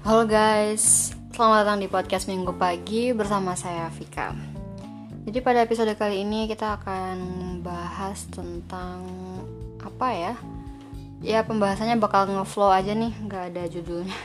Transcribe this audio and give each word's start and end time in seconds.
Halo 0.00 0.24
guys, 0.24 1.12
selamat 1.36 1.60
datang 1.60 1.78
di 1.84 1.84
podcast 1.84 2.24
Minggu 2.24 2.56
Pagi 2.56 3.12
bersama 3.12 3.52
saya 3.52 3.84
Vika. 3.92 4.32
Jadi 5.28 5.44
pada 5.44 5.60
episode 5.60 5.92
kali 5.92 6.24
ini 6.24 6.48
kita 6.48 6.80
akan 6.80 7.16
bahas 7.60 8.24
tentang 8.32 9.04
apa 9.76 10.08
ya? 10.16 10.34
Ya 11.20 11.44
pembahasannya 11.44 12.00
bakal 12.00 12.32
ngeflow 12.32 12.72
aja 12.72 12.96
nih, 12.96 13.12
nggak 13.12 13.52
ada 13.52 13.68
judulnya. 13.68 14.16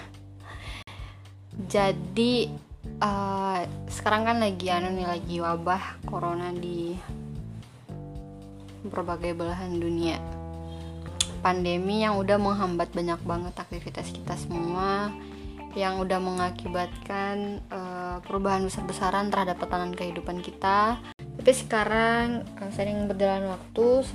Jadi 1.75 2.55
uh, 3.03 3.67
sekarang 3.91 4.31
kan 4.31 4.39
lagi 4.39 4.71
anu 4.71 4.95
nih 4.95 5.07
lagi 5.11 5.35
wabah 5.43 6.07
corona 6.07 6.55
di 6.55 6.95
berbagai 8.87 9.35
belahan 9.35 9.75
dunia. 9.75 10.23
Pandemi 11.43 11.99
yang 11.99 12.15
udah 12.15 12.39
menghambat 12.39 12.95
banyak 12.95 13.19
banget 13.27 13.59
aktivitas 13.59 14.07
kita 14.15 14.39
semua 14.39 15.11
yang 15.75 15.99
udah 15.99 16.19
mengakibatkan 16.23 17.59
uh, 17.67 18.17
perubahan 18.23 18.63
besar-besaran 18.63 19.27
terhadap 19.27 19.59
tatanan 19.59 19.91
kehidupan 19.91 20.39
kita. 20.39 20.97
Tapi 21.19 21.51
sekarang 21.51 22.47
uh, 22.63 22.71
sering 22.71 23.05
berjalan 23.11 23.51
waktu, 23.51 24.07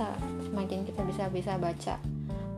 semakin 0.49 0.83
kita 0.89 1.05
bisa 1.05 1.29
bisa 1.29 1.55
baca 1.61 2.01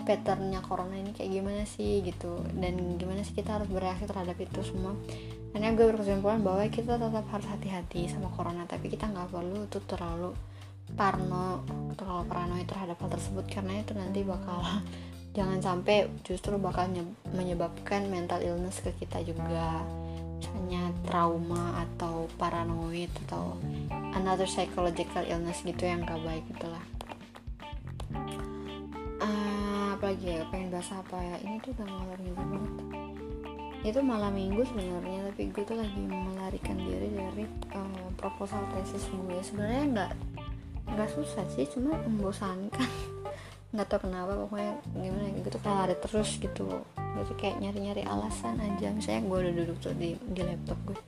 patternnya 0.03 0.59
corona 0.59 0.99
ini 0.99 1.15
kayak 1.15 1.31
gimana 1.31 1.63
sih 1.63 2.03
gitu 2.03 2.43
dan 2.59 2.75
gimana 2.99 3.23
sih 3.23 3.31
kita 3.31 3.55
harus 3.55 3.71
bereaksi 3.71 4.07
terhadap 4.07 4.35
itu 4.39 4.59
semua. 4.63 4.95
Karena 5.53 5.75
gue 5.75 5.85
berkesimpulan 5.85 6.41
bahwa 6.41 6.65
kita 6.65 6.97
tetap 6.97 7.29
harus 7.29 7.47
hati-hati 7.47 8.09
sama 8.09 8.31
corona, 8.33 8.65
tapi 8.65 8.89
kita 8.89 9.05
nggak 9.05 9.29
perlu 9.29 9.69
tuh 9.69 9.83
terlalu 9.85 10.33
parno 10.93 11.63
terlalu 11.95 12.23
paranoid 12.27 12.67
terhadap 12.67 12.99
hal 12.99 13.09
tersebut 13.09 13.45
karena 13.47 13.81
itu 13.81 13.95
nanti 13.95 14.19
bakal 14.21 14.61
jangan 15.33 15.59
sampai 15.59 16.09
justru 16.21 16.55
bakal 16.61 16.89
menyebabkan 17.33 18.07
mental 18.09 18.41
illness 18.41 18.81
ke 18.81 18.93
kita 19.01 19.21
juga. 19.25 19.81
Misalnya 20.37 20.91
trauma 21.07 21.87
atau 21.87 22.27
paranoid 22.35 23.09
atau 23.27 23.55
another 24.13 24.45
psychological 24.45 25.23
illness 25.23 25.63
gitu 25.63 25.87
yang 25.87 26.03
gak 26.03 26.19
baik 26.19 26.43
itulah 26.51 26.83
uh, 29.23 29.87
apalagi 29.95 30.25
ya 30.39 30.43
pengen 30.51 30.69
bahas 30.69 30.89
apa 30.91 31.17
ya? 31.17 31.35
Ini 31.41 31.55
tuh 31.63 31.71
udah 31.79 31.87
ngalor 31.87 32.19
minggu 32.19 32.43
banget. 32.43 32.73
Itu 33.83 33.99
malam 33.99 34.33
minggu 34.35 34.61
sebenarnya 34.63 35.19
tapi 35.31 35.51
gue 35.51 35.63
tuh 35.63 35.75
lagi 35.75 35.99
melarikan 35.99 36.77
diri 36.79 37.09
dari 37.11 37.45
uh, 37.75 38.07
proposal 38.19 38.63
tesis 38.75 39.03
gue. 39.11 39.39
Sebenarnya 39.43 39.83
nggak 39.91 40.11
nggak 40.83 41.09
susah 41.15 41.45
sih 41.55 41.65
cuma 41.71 41.95
membosankan 42.05 42.91
nggak 43.73 43.87
tau 43.89 43.99
kenapa 44.05 44.37
pokoknya 44.37 44.73
gimana 44.93 45.27
gitu 45.33 45.47
tuh 45.49 45.61
kayak 45.65 45.77
lari 45.81 45.95
terus 45.97 46.29
gitu. 46.37 46.65
Gitu 46.93 47.33
kayak 47.37 47.57
nyari-nyari 47.57 48.05
alasan 48.05 48.61
aja. 48.61 48.93
Misalnya 48.93 49.25
gue 49.25 49.37
udah 49.43 49.53
duduk 49.53 49.77
tuh 49.81 49.93
di, 49.97 50.13
di 50.17 50.41
laptop 50.45 50.77
gue 50.85 50.99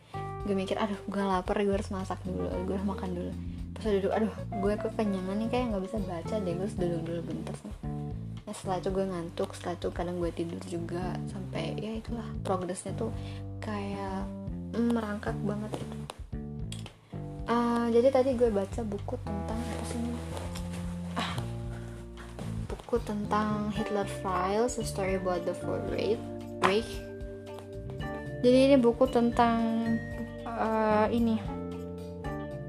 gue 0.45 0.53
mikir 0.53 0.77
aduh 0.77 0.97
gue 1.09 1.23
lapar 1.25 1.57
gue 1.57 1.73
harus 1.73 1.89
masak 1.89 2.21
dulu 2.21 2.45
gue 2.65 2.73
harus 2.73 2.85
makan 2.89 3.09
dulu. 3.13 3.31
Pas 3.77 3.85
duduk 3.85 4.11
aduh 4.13 4.33
gue 4.61 4.73
kekenyangan 4.77 5.35
nih 5.41 5.49
kayak 5.49 5.65
nggak 5.73 5.83
bisa 5.85 5.97
baca 6.01 6.35
deh 6.41 6.53
gue 6.53 6.65
harus 6.65 6.77
duduk 6.77 7.01
dulu 7.05 7.21
bentar. 7.33 7.55
Nah, 8.45 8.53
setelah 8.53 8.77
itu 8.77 8.89
gue 8.93 9.05
ngantuk 9.09 9.49
setelah 9.57 9.73
itu 9.73 9.87
kadang 9.89 10.17
gue 10.21 10.29
tidur 10.29 10.61
juga 10.69 11.17
sampai 11.33 11.73
ya 11.81 11.97
itulah 11.97 12.29
progresnya 12.45 12.93
tuh 12.93 13.09
kayak 13.57 14.25
merangkak 14.77 15.33
banget 15.41 15.81
gitu. 15.81 15.95
Uh, 17.45 17.89
jadi 17.93 18.09
tadi 18.09 18.33
gue 18.37 18.49
baca 18.49 18.81
buku 18.85 19.17
tentang 19.21 19.57
apa 19.57 19.83
sih 19.89 20.01
buku 22.95 23.11
tentang 23.11 23.75
Hitler 23.75 24.07
Files, 24.23 24.79
A 24.79 24.83
Story 24.87 25.19
About 25.19 25.43
the 25.43 25.51
Fourth 25.51 25.83
Reich. 25.91 26.87
Jadi 28.39 28.71
ini 28.71 28.79
buku 28.79 29.03
tentang 29.11 29.83
uh, 30.47 31.03
ini 31.11 31.35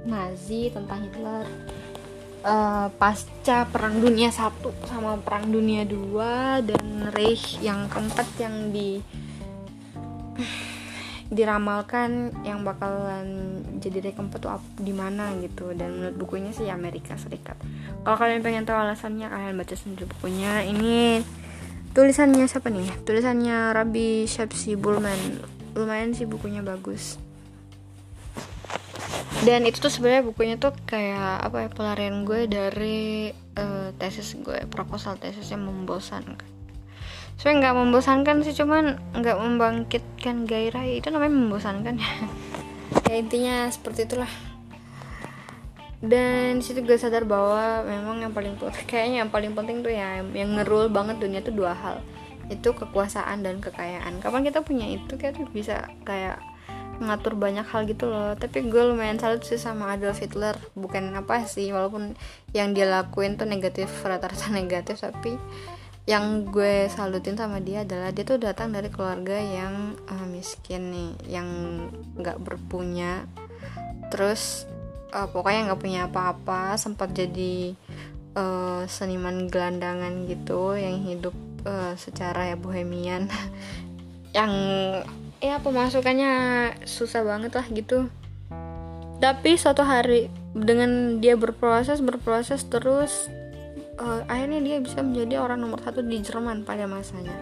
Nazi 0.02 0.66
tentang 0.74 1.06
Hitler 1.06 1.46
uh, 2.42 2.90
pasca 2.98 3.70
Perang 3.70 4.02
Dunia 4.02 4.34
satu 4.34 4.74
sama 4.90 5.14
Perang 5.22 5.46
Dunia 5.46 5.86
2 5.86 6.74
dan 6.74 7.06
Reich 7.14 7.62
yang 7.62 7.86
keempat 7.86 8.26
yang 8.42 8.74
di 8.74 8.98
diramalkan 11.26 12.30
yang 12.46 12.62
bakalan 12.62 13.58
jadi 13.82 13.98
Reich 13.98 14.14
keempat 14.14 14.38
tuh 14.38 14.62
di 14.78 14.94
mana 14.94 15.34
gitu. 15.42 15.74
Dan 15.74 15.98
menurut 15.98 16.16
bukunya 16.16 16.50
sih 16.54 16.70
Amerika 16.70 17.18
Serikat. 17.18 17.58
Kalau 18.06 18.16
kalian 18.18 18.42
pengen 18.46 18.64
tahu 18.64 18.78
alasannya 18.78 19.26
kalian 19.26 19.58
baca 19.58 19.74
sendiri 19.74 20.06
bukunya. 20.06 20.62
Ini 20.66 21.22
tulisannya 21.94 22.46
siapa 22.46 22.70
nih? 22.70 23.02
Tulisannya 23.02 23.74
Rabi 23.74 24.24
Shapsi 24.30 24.78
Bulman. 24.78 25.42
Lumayan 25.74 26.14
sih 26.14 26.24
bukunya 26.24 26.62
bagus. 26.62 27.18
Dan 29.44 29.68
itu 29.68 29.78
tuh 29.78 29.92
sebenarnya 29.92 30.24
bukunya 30.24 30.56
tuh 30.56 30.72
kayak 30.88 31.44
apa 31.44 31.66
ya 31.66 31.68
pelarian 31.68 32.24
gue 32.24 32.48
dari 32.48 33.30
uh, 33.54 33.92
tesis 34.00 34.32
gue 34.40 34.64
proposal 34.66 35.20
tesis 35.20 35.52
yang 35.52 35.62
membosankan 35.62 36.55
sebenarnya 37.36 37.60
nggak 37.68 37.76
membosankan 37.76 38.36
sih 38.42 38.54
cuman 38.56 38.84
nggak 39.16 39.36
membangkitkan 39.36 40.48
gairah. 40.48 40.84
Itu 40.88 41.12
namanya 41.12 41.32
membosankan. 41.36 41.94
Ya 43.06 43.14
intinya 43.20 43.68
seperti 43.70 44.08
itulah. 44.08 44.30
Dan 46.00 46.60
situ 46.60 46.84
gue 46.84 47.00
sadar 47.00 47.24
bahwa 47.24 47.80
memang 47.88 48.20
yang 48.20 48.32
paling 48.36 48.54
penting 48.60 48.84
kayaknya 48.84 49.24
yang 49.24 49.30
paling 49.32 49.56
penting 49.56 49.80
tuh 49.80 49.90
ya 49.90 50.20
yang 50.20 50.60
ngerul 50.60 50.92
banget 50.92 51.16
dunia 51.22 51.40
tuh 51.40 51.54
dua 51.56 51.72
hal. 51.72 52.04
Itu 52.52 52.76
kekuasaan 52.76 53.42
dan 53.42 53.58
kekayaan. 53.58 54.20
Kapan 54.20 54.44
kita 54.44 54.60
punya 54.62 54.86
itu 54.86 55.16
kayak 55.16 55.40
tuh 55.40 55.48
bisa 55.50 55.88
kayak 56.04 56.38
mengatur 57.00 57.36
banyak 57.36 57.64
hal 57.64 57.84
gitu 57.88 58.08
loh. 58.08 58.36
Tapi 58.36 58.68
gue 58.68 58.82
lumayan 58.86 59.20
salut 59.20 59.44
sih 59.44 59.60
sama 59.60 59.92
Adolf 59.96 60.20
Hitler. 60.20 60.56
Bukan 60.76 61.12
apa 61.16 61.44
sih 61.48 61.68
walaupun 61.72 62.16
yang 62.52 62.72
dia 62.72 62.88
lakuin 62.88 63.36
tuh 63.36 63.48
negatif 63.48 63.88
rata-rata 64.04 64.52
negatif 64.58 65.00
tapi 65.00 65.36
yang 66.06 66.46
gue 66.46 66.86
salutin 66.86 67.34
sama 67.34 67.58
dia 67.58 67.82
adalah 67.82 68.14
dia 68.14 68.22
tuh 68.22 68.38
datang 68.38 68.70
dari 68.70 68.86
keluarga 68.94 69.42
yang 69.42 69.98
uh, 70.06 70.26
miskin 70.30 70.94
nih 70.94 71.10
yang 71.26 71.48
nggak 72.14 72.38
berpunya. 72.38 73.26
Terus 74.14 74.70
uh, 75.10 75.26
pokoknya 75.26 75.66
nggak 75.66 75.82
punya 75.82 76.00
apa-apa 76.06 76.78
sempat 76.78 77.10
jadi 77.10 77.74
uh, 78.38 78.86
seniman 78.86 79.50
gelandangan 79.50 80.30
gitu 80.30 80.78
yang 80.78 81.02
hidup 81.02 81.34
uh, 81.66 81.98
secara 81.98 82.54
ya 82.54 82.56
bohemian. 82.56 83.26
Yang 84.36 84.52
ya 85.40 85.56
pemasukannya 85.64 86.32
susah 86.84 87.24
banget 87.24 87.56
lah 87.56 87.64
gitu. 87.72 88.12
Tapi 89.16 89.56
suatu 89.56 89.80
hari 89.80 90.28
dengan 90.52 91.24
dia 91.24 91.40
berproses 91.40 92.04
berproses 92.04 92.68
terus 92.68 93.32
uh, 94.00 94.22
akhirnya 94.28 94.60
dia 94.62 94.76
bisa 94.80 95.00
menjadi 95.00 95.40
orang 95.42 95.64
nomor 95.64 95.80
satu 95.82 96.04
di 96.04 96.20
Jerman 96.20 96.64
pada 96.64 96.84
masanya. 96.88 97.34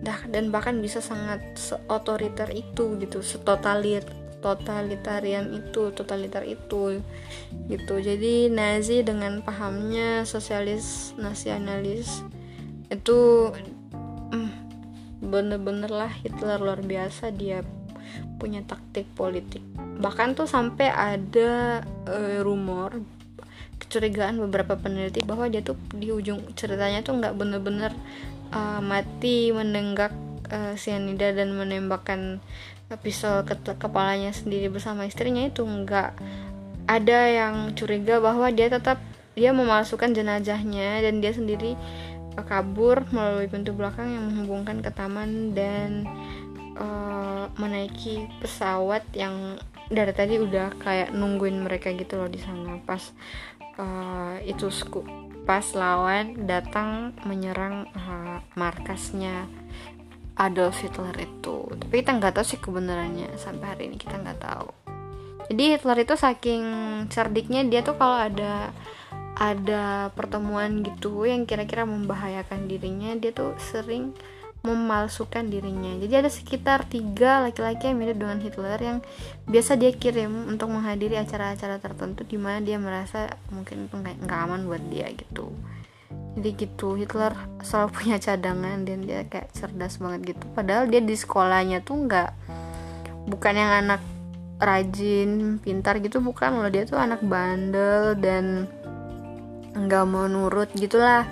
Dah 0.00 0.24
dan 0.32 0.48
bahkan 0.48 0.80
bisa 0.80 1.04
sangat 1.04 1.40
otoriter 1.88 2.48
itu 2.56 2.96
gitu 2.96 3.20
setotalit 3.20 4.08
totalitarian 4.40 5.52
itu 5.52 5.92
totalitar 5.92 6.42
itu 6.48 7.04
gitu. 7.68 7.94
Jadi 8.00 8.48
Nazi 8.48 9.04
dengan 9.04 9.44
pahamnya 9.44 10.24
sosialis 10.24 11.12
nasionalis 11.20 12.24
itu 12.88 13.52
mm, 14.32 14.50
bener-bener 15.20 15.92
lah 15.92 16.10
Hitler 16.10 16.58
luar 16.58 16.80
biasa 16.80 17.30
dia 17.30 17.60
punya 18.40 18.64
taktik 18.64 19.06
politik. 19.12 19.62
Bahkan 19.76 20.32
tuh 20.32 20.48
sampai 20.48 20.88
ada 20.88 21.84
uh, 22.08 22.40
rumor 22.40 23.19
kecurigaan 23.90 24.38
beberapa 24.38 24.78
peneliti 24.78 25.26
bahwa 25.26 25.50
dia 25.50 25.66
tuh 25.66 25.74
di 25.90 26.14
ujung 26.14 26.54
ceritanya 26.54 27.02
tuh 27.02 27.18
nggak 27.18 27.34
bener-bener 27.34 27.90
uh, 28.54 28.78
mati 28.78 29.50
menenggak 29.50 30.14
uh, 30.46 30.78
sianida 30.78 31.34
dan 31.34 31.50
menembakkan 31.58 32.38
pisau 33.02 33.42
ke 33.42 33.58
kepalanya 33.74 34.30
sendiri 34.30 34.70
bersama 34.70 35.10
istrinya 35.10 35.42
itu 35.42 35.66
nggak 35.66 36.14
ada 36.86 37.20
yang 37.26 37.74
curiga 37.74 38.22
bahwa 38.22 38.46
dia 38.54 38.70
tetap 38.70 39.02
dia 39.34 39.50
memasukkan 39.50 40.14
jenazahnya 40.14 41.02
dan 41.02 41.18
dia 41.18 41.34
sendiri 41.34 41.74
uh, 42.38 42.46
kabur 42.46 43.02
melalui 43.10 43.50
pintu 43.50 43.74
belakang 43.74 44.06
yang 44.06 44.22
menghubungkan 44.30 44.86
ke 44.86 44.90
taman 44.94 45.50
dan 45.50 46.06
uh, 46.78 47.50
menaiki 47.58 48.30
pesawat 48.38 49.02
yang 49.18 49.58
dari 49.90 50.14
tadi 50.14 50.38
udah 50.38 50.78
kayak 50.78 51.10
nungguin 51.10 51.66
mereka 51.66 51.90
gitu 51.90 52.14
loh 52.14 52.30
di 52.30 52.38
sana. 52.38 52.78
Pas 52.86 53.10
uh, 53.80 54.36
itu 54.44 54.68
pas 55.48 55.64
lawan 55.72 56.44
datang 56.44 57.16
menyerang 57.24 57.88
uh, 57.96 58.44
markasnya 58.54 59.48
Adolf 60.36 60.80
Hitler 60.84 61.16
itu. 61.24 61.68
Tapi 61.76 61.94
kita 62.04 62.16
nggak 62.16 62.38
tahu 62.38 62.44
sih 62.44 62.60
kebenarannya. 62.60 63.34
Sampai 63.40 63.76
hari 63.76 63.82
ini 63.88 63.96
kita 63.96 64.20
nggak 64.20 64.40
tahu. 64.40 64.68
Jadi 65.50 65.64
Hitler 65.74 65.98
itu 66.06 66.14
saking 66.14 66.64
cerdiknya 67.10 67.66
dia 67.66 67.82
tuh 67.82 67.98
kalau 67.98 68.14
ada 68.14 68.70
ada 69.40 70.12
pertemuan 70.12 70.84
gitu 70.84 71.24
yang 71.24 71.48
kira-kira 71.48 71.88
membahayakan 71.88 72.68
dirinya 72.68 73.16
dia 73.16 73.32
tuh 73.32 73.56
sering 73.58 74.12
memalsukan 74.60 75.48
dirinya. 75.48 75.96
Jadi 75.96 76.14
ada 76.20 76.30
sekitar 76.30 76.84
tiga 76.84 77.40
laki-laki 77.40 77.88
yang 77.88 77.96
mirip 77.96 78.16
dengan 78.20 78.38
Hitler 78.44 78.76
yang 78.76 78.98
biasa 79.48 79.80
dia 79.80 79.92
kirim 79.96 80.52
untuk 80.52 80.68
menghadiri 80.68 81.16
acara-acara 81.16 81.80
tertentu 81.80 82.28
di 82.28 82.36
mana 82.36 82.60
dia 82.60 82.76
merasa 82.76 83.32
mungkin 83.48 83.88
itu 83.88 83.94
nggak 83.96 84.40
aman 84.44 84.68
buat 84.68 84.84
dia 84.92 85.08
gitu. 85.16 85.48
Jadi 86.36 86.48
gitu 86.60 86.98
Hitler 87.00 87.32
selalu 87.64 87.88
punya 87.96 88.16
cadangan 88.20 88.84
dan 88.84 88.98
dia 89.04 89.24
kayak 89.24 89.48
cerdas 89.56 89.96
banget 89.96 90.36
gitu. 90.36 90.44
Padahal 90.52 90.84
dia 90.92 91.00
di 91.00 91.16
sekolahnya 91.16 91.80
tuh 91.80 91.96
nggak 92.04 92.30
bukan 93.32 93.54
yang 93.56 93.72
anak 93.88 94.00
rajin, 94.60 95.56
pintar 95.64 96.04
gitu 96.04 96.20
bukan 96.20 96.60
loh 96.60 96.68
dia 96.68 96.84
tuh 96.84 97.00
anak 97.00 97.24
bandel 97.24 98.12
dan 98.20 98.68
nggak 99.72 100.04
mau 100.04 100.28
nurut 100.28 100.68
gitulah 100.76 101.24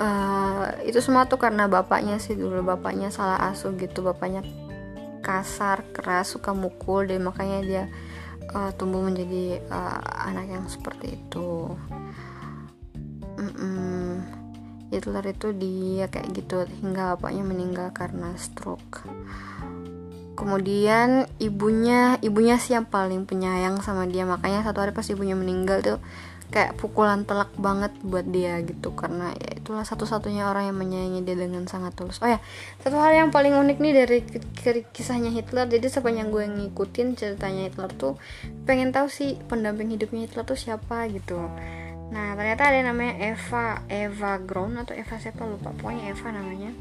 uh, 0.00 0.80
itu 0.88 0.98
semua 1.04 1.28
tuh 1.28 1.36
karena 1.36 1.68
bapaknya 1.68 2.16
sih 2.16 2.32
dulu 2.32 2.64
bapaknya 2.64 3.12
salah 3.12 3.52
asuh 3.52 3.76
gitu 3.76 4.00
bapaknya 4.00 4.40
kasar 5.20 5.84
keras 5.92 6.32
suka 6.32 6.56
mukul 6.56 7.04
dan 7.04 7.20
makanya 7.28 7.58
dia 7.60 7.84
uh, 8.56 8.72
tumbuh 8.74 9.04
menjadi 9.04 9.60
uh, 9.68 10.00
anak 10.26 10.48
yang 10.48 10.64
seperti 10.66 11.20
itu. 11.20 11.76
Mm 13.36 13.52
-mm. 13.52 14.10
Hitler 14.90 15.22
itu 15.30 15.54
dia 15.54 16.10
kayak 16.10 16.34
gitu 16.34 16.66
hingga 16.82 17.14
bapaknya 17.14 17.46
meninggal 17.46 17.88
karena 17.94 18.34
stroke. 18.34 19.06
Kemudian 20.34 21.30
ibunya 21.38 22.16
ibunya 22.24 22.56
sih 22.58 22.74
yang 22.74 22.88
paling 22.90 23.22
penyayang 23.28 23.78
sama 23.86 24.08
dia. 24.10 24.26
Makanya 24.26 24.66
satu 24.66 24.82
hari 24.82 24.90
pas 24.90 25.06
ibunya 25.06 25.38
meninggal 25.38 25.78
tuh 25.84 25.98
kayak 26.50 26.76
pukulan 26.76 27.22
telak 27.22 27.50
banget 27.56 27.94
buat 28.02 28.26
dia 28.26 28.60
gitu. 28.66 28.92
Karena 28.92 29.32
ya 29.34 29.50
itulah 29.58 29.86
satu-satunya 29.86 30.46
orang 30.50 30.70
yang 30.70 30.78
menyayangi 30.78 31.20
dia 31.22 31.36
dengan 31.38 31.64
sangat 31.70 31.94
tulus. 31.94 32.18
Oh 32.20 32.28
ya 32.28 32.42
satu 32.82 32.98
hal 32.98 33.14
yang 33.14 33.30
paling 33.30 33.54
unik 33.54 33.78
nih 33.78 33.92
dari 33.94 34.18
kisahnya 34.90 35.30
Hitler. 35.30 35.70
Jadi 35.70 35.86
sepanjang 35.86 36.28
gue 36.28 36.44
ngikutin 36.46 37.16
ceritanya 37.16 37.70
Hitler 37.70 37.90
tuh 37.94 38.18
pengen 38.68 38.90
tahu 38.90 39.08
sih 39.08 39.38
pendamping 39.48 39.90
hidupnya 39.94 40.26
Hitler 40.26 40.44
tuh 40.44 40.58
siapa 40.58 41.06
gitu. 41.08 41.38
Nah 42.10 42.34
ternyata 42.34 42.66
ada 42.66 42.76
yang 42.76 42.90
namanya 42.90 43.14
Eva 43.34 43.86
Eva 43.86 44.32
Ground 44.42 44.82
atau 44.82 44.94
Eva 44.98 45.16
siapa 45.16 45.46
lupa. 45.46 45.70
Pokoknya 45.74 46.10
Eva 46.10 46.28
namanya. 46.34 46.74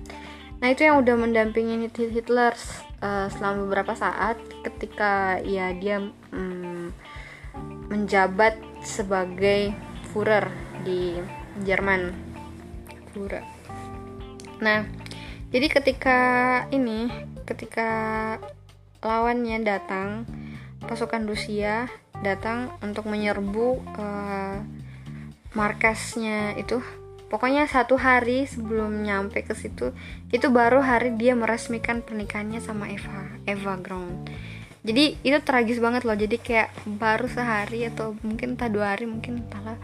Nah 0.60 0.68
itu 0.68 0.84
yang 0.84 1.00
udah 1.00 1.16
mendampingi 1.16 1.88
Hitler 1.88 2.52
uh, 3.00 3.28
selama 3.32 3.64
beberapa 3.64 3.96
saat 3.96 4.36
ketika 4.66 5.40
ya 5.40 5.72
dia 5.72 6.04
um, 6.36 6.92
menjabat 7.90 8.60
sebagai 8.82 9.74
Führer 10.12 10.50
di 10.84 11.18
Jerman. 11.64 12.14
Führer. 13.14 13.46
Nah 14.60 14.86
jadi 15.50 15.68
ketika 15.70 16.20
ini 16.70 17.10
ketika 17.50 17.90
lawannya 19.02 19.66
datang 19.66 20.30
pasukan 20.86 21.26
Rusia 21.26 21.90
datang 22.20 22.70
untuk 22.84 23.08
menyerbu 23.08 23.68
uh, 23.98 24.60
markasnya 25.56 26.54
itu 26.60 26.84
pokoknya 27.32 27.66
satu 27.66 27.98
hari 27.98 28.46
sebelum 28.46 29.02
nyampe 29.02 29.42
ke 29.42 29.56
situ 29.56 29.96
itu 30.30 30.48
baru 30.52 30.84
hari 30.84 31.16
dia 31.16 31.34
meresmikan 31.34 32.04
pernikahannya 32.06 32.62
sama 32.62 32.92
Eva 32.92 33.34
Eva 33.48 33.74
Ground 33.80 34.30
jadi 34.80 35.20
itu 35.20 35.38
tragis 35.44 35.84
banget 35.84 36.08
loh. 36.08 36.16
Jadi 36.16 36.40
kayak 36.40 36.72
baru 36.88 37.28
sehari 37.28 37.84
atau 37.84 38.16
mungkin 38.24 38.56
entah 38.56 38.72
dua 38.72 38.96
hari 38.96 39.12
mungkin 39.12 39.44
entahlah 39.44 39.76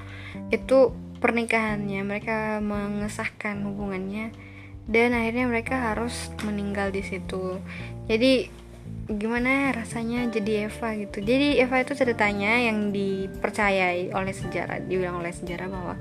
itu 0.51 0.95
pernikahannya 1.19 1.99
mereka 2.07 2.63
mengesahkan 2.63 3.59
hubungannya. 3.67 4.31
Dan 4.85 5.17
akhirnya 5.17 5.49
mereka 5.49 5.91
harus 5.91 6.29
meninggal 6.45 6.93
di 6.93 7.01
situ. 7.03 7.59
Jadi 8.07 8.47
gimana 9.05 9.73
rasanya 9.75 10.29
jadi 10.31 10.71
Eva 10.71 10.95
gitu. 10.95 11.19
Jadi 11.19 11.59
Eva 11.59 11.81
itu 11.83 11.93
ceritanya 11.97 12.55
yang 12.61 12.93
dipercayai 12.95 14.15
oleh 14.15 14.33
sejarah 14.33 14.79
dibilang 14.85 15.19
oleh 15.19 15.33
sejarah 15.33 15.67
bahwa 15.67 15.95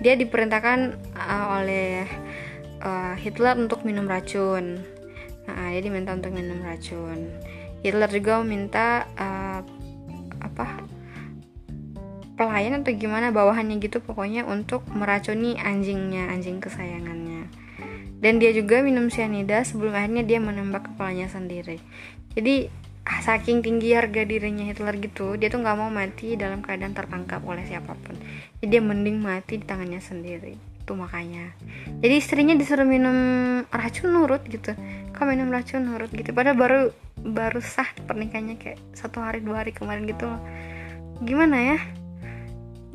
dia 0.00 0.14
diperintahkan 0.16 0.78
uh, 1.12 1.46
oleh 1.60 2.06
uh, 2.80 3.14
Hitler 3.20 3.58
untuk 3.58 3.84
minum 3.84 4.08
racun. 4.08 4.80
Nah, 5.50 5.74
dia 5.74 5.82
diminta 5.82 6.14
untuk 6.14 6.30
minum 6.30 6.62
racun 6.62 7.34
Hitler 7.80 8.10
juga 8.12 8.40
meminta 8.44 9.08
uh, 9.16 9.60
apa 10.40 10.84
pelayan 12.40 12.80
atau 12.80 12.96
gimana 12.96 13.28
bawahannya 13.28 13.76
gitu 13.84 14.00
pokoknya 14.00 14.48
untuk 14.48 14.88
meracuni 14.88 15.60
anjingnya 15.60 16.32
anjing 16.32 16.56
kesayangannya. 16.56 17.52
Dan 18.20 18.40
dia 18.40 18.52
juga 18.52 18.80
minum 18.80 19.08
cyanida 19.12 19.64
sebelum 19.64 19.96
akhirnya 19.96 20.24
dia 20.24 20.40
menembak 20.40 20.92
kepalanya 20.92 21.28
sendiri. 21.28 21.80
Jadi 22.36 22.68
saking 23.04 23.64
tinggi 23.64 23.96
harga 23.96 24.22
dirinya 24.22 24.62
Hitler 24.70 24.94
gitu 25.02 25.34
dia 25.34 25.50
tuh 25.50 25.64
nggak 25.64 25.76
mau 25.76 25.90
mati 25.90 26.36
dalam 26.36 26.62
keadaan 26.62 26.92
tertangkap 26.96 27.44
oleh 27.44 27.64
siapa 27.68 27.92
pun. 27.96 28.16
Jadi 28.60 28.66
dia 28.68 28.80
mending 28.80 29.20
mati 29.20 29.60
di 29.60 29.64
tangannya 29.64 30.00
sendiri. 30.00 30.56
Itu 30.80 30.96
makanya. 30.96 31.52
Jadi 32.00 32.14
istrinya 32.16 32.56
disuruh 32.56 32.88
minum 32.88 33.16
racun 33.68 34.16
nurut 34.16 34.44
gitu. 34.48 34.72
Kau 35.12 35.28
minum 35.28 35.52
racun 35.52 35.84
nurut 35.84 36.08
gitu? 36.12 36.32
Padahal 36.32 36.56
baru 36.56 36.80
baru 37.24 37.60
sah 37.60 37.88
pernikahannya 38.08 38.56
kayak 38.56 38.80
satu 38.96 39.20
hari 39.20 39.44
dua 39.44 39.64
hari 39.64 39.76
kemarin 39.76 40.08
gitu 40.08 40.24
loh. 40.26 40.40
Gimana 41.20 41.76
ya? 41.76 41.78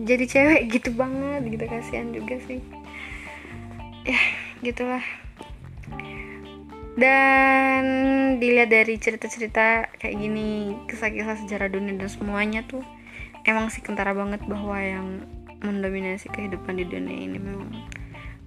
Jadi 0.02 0.26
cewek 0.28 0.62
gitu 0.80 0.90
banget 0.98 1.46
gitu 1.46 1.66
kasihan 1.70 2.10
juga 2.12 2.36
sih. 2.50 2.62
Ya 4.06 4.22
gitulah. 4.62 5.04
Dan 6.96 7.84
dilihat 8.40 8.72
dari 8.72 8.96
cerita-cerita 8.96 9.92
kayak 10.00 10.16
gini 10.16 10.80
kisah-kisah 10.88 11.44
sejarah 11.44 11.68
dunia 11.68 12.00
dan 12.00 12.08
semuanya 12.08 12.64
tuh 12.64 12.88
emang 13.44 13.68
sih 13.68 13.84
kentara 13.84 14.16
banget 14.16 14.40
bahwa 14.48 14.80
yang 14.80 15.28
mendominasi 15.60 16.32
kehidupan 16.32 16.80
di 16.80 16.86
dunia 16.88 17.20
ini 17.28 17.38
memang 17.38 17.68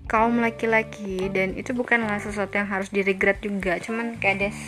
kaum 0.08 0.40
laki-laki. 0.40 1.28
Dan 1.28 1.54
itu 1.60 1.76
bukanlah 1.76 2.18
sesuatu 2.18 2.56
yang 2.56 2.68
harus 2.72 2.88
diregret 2.88 3.44
juga 3.44 3.76
cuman 3.78 4.16
kayak 4.16 4.48
des 4.48 4.58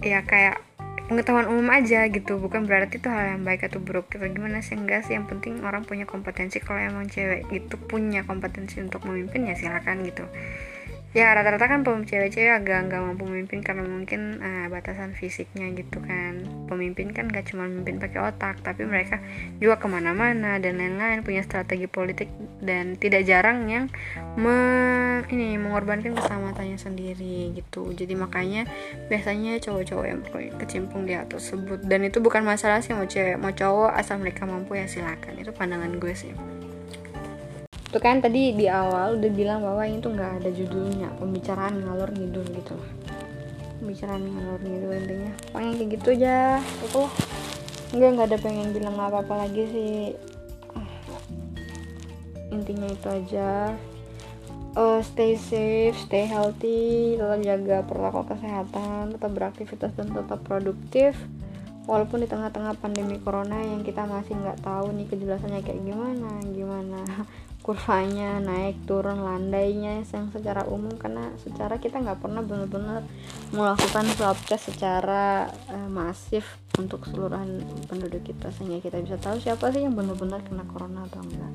ya 0.00 0.24
kayak 0.24 0.60
pengetahuan 1.08 1.50
umum 1.50 1.68
aja 1.72 2.06
gitu. 2.08 2.38
Bukan 2.38 2.64
berarti 2.66 3.00
itu 3.00 3.08
hal 3.10 3.36
yang 3.38 3.42
baik 3.42 3.66
atau 3.66 3.82
buruk 3.82 4.12
atau 4.12 4.28
gimana 4.30 4.64
sih 4.64 4.76
enggak 4.76 5.06
sih. 5.06 5.16
Yang 5.18 5.36
penting 5.36 5.64
orang 5.64 5.82
punya 5.82 6.04
kompetensi. 6.04 6.62
Kalau 6.62 6.80
emang 6.80 7.08
cewek 7.08 7.48
gitu 7.52 7.76
punya 7.88 8.22
kompetensi 8.24 8.78
untuk 8.78 9.02
memimpin 9.06 9.48
ya 9.48 9.54
silakan 9.58 10.06
gitu 10.06 10.24
ya 11.10 11.34
rata-rata 11.34 11.66
kan 11.66 11.82
cewek-cewek 11.82 12.54
agak 12.54 12.86
nggak 12.86 13.02
mampu 13.02 13.26
memimpin 13.26 13.66
karena 13.66 13.82
mungkin 13.82 14.38
uh, 14.38 14.70
batasan 14.70 15.10
fisiknya 15.18 15.66
gitu 15.74 15.98
kan. 15.98 16.46
Pemimpin 16.70 17.10
kan 17.10 17.26
gak 17.26 17.50
cuma 17.50 17.66
memimpin 17.66 17.98
pakai 17.98 18.30
otak 18.30 18.62
tapi 18.62 18.86
mereka 18.86 19.18
juga 19.58 19.82
ke 19.82 19.90
mana-mana 19.90 20.62
dan 20.62 20.78
lain-lain 20.78 21.26
punya 21.26 21.42
strategi 21.42 21.90
politik 21.90 22.30
dan 22.62 22.94
tidak 22.94 23.26
jarang 23.26 23.66
yang 23.66 23.90
me 24.38 24.54
ini 25.26 25.58
mengorbankan 25.58 26.14
keselamatannya 26.14 26.78
sendiri 26.78 27.58
gitu. 27.58 27.90
Jadi 27.90 28.14
makanya 28.14 28.70
biasanya 29.10 29.58
cowok-cowok 29.58 30.06
yang 30.06 30.20
kecimpung 30.62 31.10
di 31.10 31.18
hal 31.18 31.26
tersebut. 31.26 31.82
Dan 31.82 32.06
itu 32.06 32.22
bukan 32.22 32.46
masalah 32.46 32.86
sih 32.86 32.94
mau 32.94 33.10
cewek 33.10 33.34
mau 33.34 33.50
cowok 33.50 33.98
asal 33.98 34.22
mereka 34.22 34.46
mampu 34.46 34.78
ya 34.78 34.86
silakan. 34.86 35.42
Itu 35.42 35.50
pandangan 35.50 35.98
gue 35.98 36.14
sih 36.14 36.30
itu 37.90 37.98
kan 37.98 38.22
tadi 38.22 38.54
di 38.54 38.70
awal 38.70 39.18
udah 39.18 39.30
bilang 39.34 39.66
bahwa 39.66 39.82
ini 39.82 39.98
tuh 39.98 40.14
nggak 40.14 40.38
ada 40.38 40.50
judulnya 40.54 41.10
pembicaraan 41.18 41.74
ngalor 41.82 42.14
ngidul 42.14 42.46
gitu 42.54 42.78
lah. 42.78 42.90
Pembicaraan 43.82 44.22
ngalor 44.30 44.62
ngidul 44.62 44.92
intinya. 44.94 45.32
Pokoknya 45.50 45.72
kayak 45.74 45.90
gitu 45.98 46.08
aja. 46.14 46.38
Itu 46.86 47.02
enggak 47.90 48.10
nggak 48.14 48.28
ada 48.30 48.38
pengen 48.38 48.70
bilang 48.70 48.94
apa 48.94 49.26
apa 49.26 49.34
lagi 49.42 49.62
sih. 49.74 50.14
Intinya 52.54 52.86
itu 52.94 53.08
aja. 53.10 53.74
Uh, 54.78 55.02
stay 55.02 55.34
safe 55.34 55.98
stay 55.98 56.30
healthy 56.30 57.18
tetap 57.18 57.42
jaga 57.42 57.82
protokol 57.90 58.22
kesehatan 58.22 59.18
tetap 59.18 59.34
beraktivitas 59.34 59.90
dan 59.98 60.14
tetap 60.14 60.38
produktif. 60.46 61.18
Walaupun 61.90 62.22
di 62.22 62.30
tengah-tengah 62.30 62.78
pandemi 62.78 63.18
corona 63.18 63.58
yang 63.58 63.82
kita 63.82 64.06
masih 64.06 64.38
nggak 64.38 64.62
tahu 64.62 64.94
nih 64.94 65.10
kejelasannya 65.10 65.58
kayak 65.66 65.82
gimana 65.82 66.38
gimana 66.54 67.02
kurvanya 67.60 68.40
naik 68.40 68.84
turun 68.88 69.22
landainya 69.22 70.02
yang 70.02 70.28
secara 70.32 70.66
umum. 70.66 70.92
Karena 70.96 71.32
secara 71.40 71.76
kita 71.76 72.00
nggak 72.00 72.20
pernah 72.20 72.42
benar-benar 72.42 73.04
melakukan 73.54 74.06
swab 74.16 74.38
test 74.48 74.74
secara 74.74 75.48
uh, 75.70 75.88
masif 75.88 76.60
untuk 76.78 77.04
seluruhan 77.06 77.60
penduduk 77.86 78.24
kita 78.24 78.48
sehingga 78.54 78.80
kita 78.80 78.98
bisa 79.04 79.16
tahu 79.20 79.36
siapa 79.38 79.68
sih 79.70 79.84
yang 79.84 79.92
benar-benar 79.92 80.40
kena 80.44 80.64
corona 80.66 81.04
atau 81.06 81.20
enggak. 81.20 81.54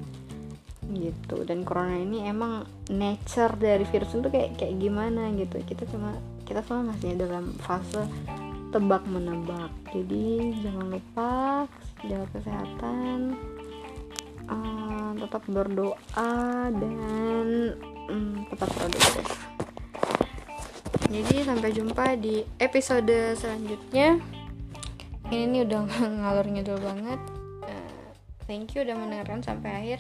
Gitu. 0.86 1.38
Dan 1.44 1.66
corona 1.66 1.98
ini 1.98 2.30
emang 2.30 2.66
nature 2.94 3.58
dari 3.58 3.84
virus 3.90 4.14
itu 4.14 4.30
kayak 4.30 4.58
kayak 4.58 4.76
gimana 4.78 5.34
gitu. 5.34 5.58
Kita 5.66 5.90
cuma 5.90 6.14
kita 6.46 6.62
semua 6.62 6.94
masih 6.94 7.18
dalam 7.18 7.58
fase 7.58 8.06
tebak 8.76 9.08
menebak 9.08 9.72
jadi 9.96 10.52
jangan 10.60 11.00
lupa 11.00 11.64
jaga 12.04 12.28
kesehatan 12.36 13.40
uh, 14.50 15.12
tetap 15.18 15.44
berdoa 15.48 16.34
dan 16.74 17.48
um, 18.10 18.46
tetap 18.50 18.70
produktif. 18.74 19.26
Jadi 21.06 21.36
sampai 21.46 21.70
jumpa 21.70 22.18
di 22.18 22.42
episode 22.58 23.38
selanjutnya. 23.38 24.18
Ini 25.30 25.46
nih 25.50 25.62
udah 25.66 25.82
ngalur 26.22 26.48
ngidul 26.50 26.80
banget. 26.82 27.20
Uh, 27.66 28.10
thank 28.50 28.74
you 28.74 28.82
udah 28.82 28.98
mendengarkan 28.98 29.42
sampai 29.46 29.72
akhir. 29.74 30.00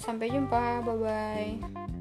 Sampai 0.00 0.32
jumpa 0.32 0.80
bye 0.80 0.96
bye 0.96 1.99